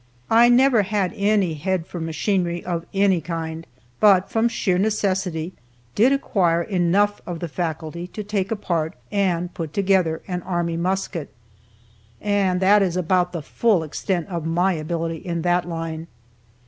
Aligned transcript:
I 0.31 0.49
never 0.49 0.81
had 0.81 1.13
any 1.15 1.53
head 1.53 1.85
for 1.85 1.99
machinery, 1.99 2.65
of 2.65 2.87
any 2.91 3.21
kind, 3.21 3.67
but, 3.99 4.31
from 4.31 4.49
sheer 4.49 4.79
necessity, 4.79 5.53
did 5.93 6.11
acquire 6.11 6.63
enough 6.63 7.21
of 7.27 7.39
the 7.39 7.47
faculty 7.47 8.07
to 8.07 8.23
take 8.23 8.49
apart, 8.49 8.95
and 9.11 9.53
put 9.53 9.73
together, 9.73 10.23
an 10.27 10.41
army 10.41 10.75
musket, 10.75 11.29
and 12.19 12.59
that 12.61 12.81
is 12.81 12.97
about 12.97 13.31
the 13.31 13.43
full 13.43 13.83
extent 13.83 14.27
of 14.27 14.43
my 14.43 14.73
ability 14.73 15.17
in 15.17 15.43
that 15.43 15.69
line. 15.69 16.07